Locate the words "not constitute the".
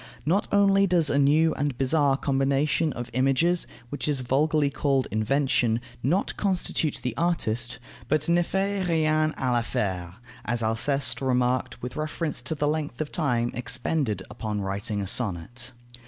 6.01-7.15